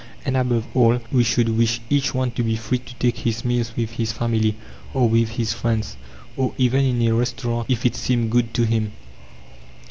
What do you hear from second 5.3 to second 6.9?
friends, or even